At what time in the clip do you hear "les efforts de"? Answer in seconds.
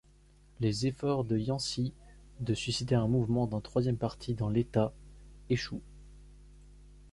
0.61-1.37